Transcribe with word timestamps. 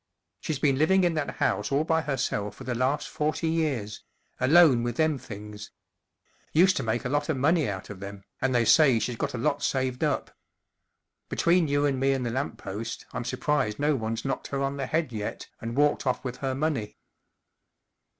She's 0.39 0.57
been 0.57 0.79
living 0.79 1.03
in 1.03 1.13
that 1.13 1.35
house 1.35 1.71
all 1.71 1.83
by 1.83 2.01
herself 2.01 2.55
for 2.55 2.63
the 2.63 2.73
last 2.73 3.07
forty 3.07 3.47
years, 3.47 4.03
alone 4.39 4.81
with 4.81 4.95
them 4.97 5.19
things. 5.19 5.69
Used 6.53 6.75
to 6.77 6.81
make 6.81 7.05
a 7.05 7.07
lot 7.09 7.29
of 7.29 7.37
money 7.37 7.69
out 7.69 7.91
of 7.91 7.99
them, 7.99 8.23
and 8.41 8.55
they 8.55 8.65
say 8.65 8.97
she's 8.97 9.15
got 9.15 9.35
a 9.35 9.37
lot 9.37 9.61
saved 9.61 10.03
up. 10.03 10.35
Between 11.29 11.67
you 11.67 11.85
and 11.85 11.99
me 11.99 12.13
and 12.13 12.25
the 12.25 12.31
lamp 12.31 12.57
post 12.57 13.05
I'm 13.13 13.25
surprised 13.25 13.77
no 13.77 13.95
one's 13.95 14.25
knocked 14.25 14.47
her 14.47 14.63
on 14.63 14.77
the 14.77 14.87
head 14.87 15.11
yet 15.13 15.49
and 15.59 15.77
walked 15.77 16.07
off 16.07 16.23
with 16.23 16.37
her 16.37 16.55
money." 16.55 16.97